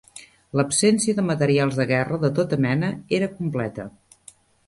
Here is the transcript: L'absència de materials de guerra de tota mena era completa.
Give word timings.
L'absència 0.59 1.17
de 1.17 1.25
materials 1.25 1.77
de 1.81 1.85
guerra 1.91 2.19
de 2.25 2.33
tota 2.41 2.59
mena 2.67 2.91
era 3.19 3.31
completa. 3.37 3.87